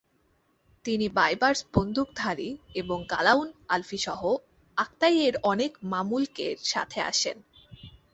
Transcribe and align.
তিনি 0.85 1.07
বাইবার্স 1.09 1.59
বুন্দুকদারি 1.73 2.49
এবং 2.75 2.97
কালাউন 3.07 3.47
আলফিসহ 3.69 4.21
আকতাইয়ের 4.77 5.35
অনেক 5.43 5.71
মামলুকের 5.83 6.55
সাথে 6.63 6.99
আসেন। 7.01 7.37